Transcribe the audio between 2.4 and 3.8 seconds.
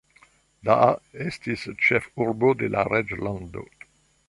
de la reĝlando.